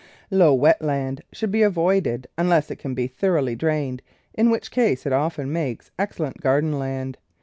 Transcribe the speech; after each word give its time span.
Low, 0.31 0.55
wet 0.55 0.81
land 0.81 1.21
should 1.31 1.51
be 1.51 1.61
avoided 1.61 2.25
unless 2.35 2.71
it 2.71 2.77
can 2.77 2.95
be 2.95 3.05
thoroughly 3.05 3.55
drained, 3.55 4.01
in 4.33 4.49
which 4.49 4.71
case 4.71 5.05
it 5.05 5.13
often 5.13 5.53
makes 5.53 5.91
excellent 5.99 6.41
garden 6.41 6.79
land. 6.79 7.19